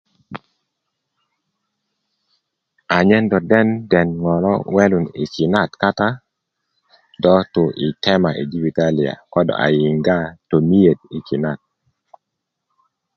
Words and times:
anyen 2.95 3.23
do 3.31 3.37
den 3.49 3.67
den 3.91 4.07
ŋo' 4.21 4.41
lo 4.45 4.53
welun 4.75 5.05
i 5.23 5.25
kinet 5.33 5.71
kata 5.81 6.09
do 7.23 7.33
tu 7.53 7.63
i 7.85 7.87
tema 8.03 8.29
i 8.41 8.43
jibitalia 8.51 9.13
ko 9.31 9.39
do 9.47 9.53
a 9.65 9.67
yinga 9.77 10.17
tomiyet 10.49 10.99
i 11.17 11.19
kinet 11.27 11.59